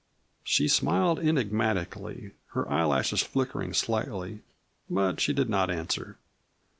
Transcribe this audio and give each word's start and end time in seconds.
She 0.43 0.67
smiled 0.67 1.19
enigmatically, 1.19 2.31
her 2.53 2.67
eyelashes 2.67 3.21
flickering 3.21 3.71
slightly. 3.73 4.41
But 4.89 5.19
she 5.21 5.31
did 5.31 5.47
not 5.47 5.69
answer. 5.69 6.17